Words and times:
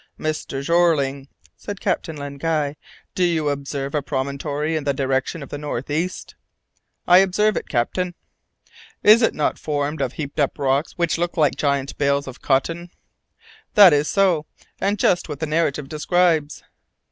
"Mr. 0.19 0.63
Jeorling," 0.63 1.27
said 1.55 1.79
Captain 1.79 2.17
Len 2.17 2.37
Guy, 2.39 2.75
"do 3.13 3.23
you 3.23 3.49
observe 3.49 3.93
a 3.93 4.01
promontory 4.01 4.75
in 4.75 4.83
the 4.83 4.95
direction 4.95 5.43
of 5.43 5.49
the 5.49 5.59
north 5.59 5.91
east?" 5.91 6.33
"I 7.07 7.19
observe 7.19 7.55
it, 7.55 7.69
captain." 7.69 8.15
"Is 9.03 9.21
it 9.21 9.35
not 9.35 9.59
formed 9.59 10.01
of 10.01 10.13
heaped 10.13 10.39
up 10.39 10.57
rocks 10.57 10.93
which 10.93 11.19
look 11.19 11.37
like 11.37 11.53
giant 11.55 11.95
bales 11.99 12.25
of 12.25 12.41
cotton?" 12.41 12.89
"That 13.75 13.93
is 13.93 14.07
so, 14.07 14.47
and 14.79 14.97
just 14.97 15.29
what 15.29 15.39
the 15.39 15.45
narrative 15.45 15.87
describes." 15.87 16.63